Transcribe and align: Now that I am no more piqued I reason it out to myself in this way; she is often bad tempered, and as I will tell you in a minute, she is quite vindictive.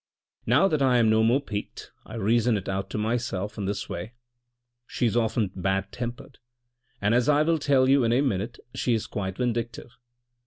Now 0.47 0.67
that 0.67 0.81
I 0.81 0.97
am 0.97 1.11
no 1.11 1.21
more 1.21 1.39
piqued 1.39 1.91
I 2.07 2.15
reason 2.15 2.57
it 2.57 2.67
out 2.67 2.89
to 2.89 2.97
myself 2.97 3.55
in 3.59 3.65
this 3.65 3.87
way; 3.87 4.13
she 4.87 5.05
is 5.05 5.15
often 5.15 5.51
bad 5.55 5.91
tempered, 5.91 6.39
and 6.99 7.13
as 7.13 7.29
I 7.29 7.43
will 7.43 7.59
tell 7.59 7.87
you 7.87 8.03
in 8.03 8.11
a 8.11 8.21
minute, 8.21 8.59
she 8.73 8.95
is 8.95 9.05
quite 9.05 9.37
vindictive. 9.37 9.91